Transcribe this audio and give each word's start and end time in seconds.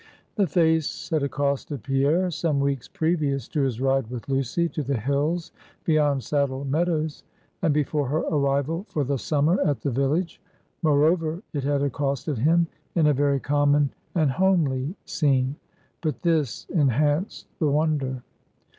The 0.33 0.47
face 0.47 1.09
had 1.11 1.21
accosted 1.21 1.83
Pierre 1.83 2.31
some 2.31 2.59
weeks 2.59 2.87
previous 2.87 3.47
to 3.49 3.61
his 3.61 3.79
ride 3.79 4.09
with 4.09 4.27
Lucy 4.27 4.67
to 4.69 4.81
the 4.81 4.97
hills 4.97 5.51
beyond 5.85 6.23
Saddle 6.23 6.65
Meadows; 6.65 7.23
and 7.61 7.71
before 7.71 8.07
her 8.07 8.17
arrival 8.21 8.83
for 8.89 9.03
the 9.03 9.19
summer 9.19 9.61
at 9.61 9.81
the 9.81 9.91
village; 9.91 10.41
moreover 10.81 11.43
it 11.53 11.63
had 11.63 11.83
accosted 11.83 12.39
him 12.39 12.65
in 12.95 13.05
a 13.05 13.13
very 13.13 13.39
common 13.39 13.91
and 14.15 14.31
homely 14.31 14.95
scene; 15.05 15.55
but 16.01 16.23
this 16.23 16.65
enhanced 16.73 17.45
the 17.59 17.67
wonder. 17.69 18.23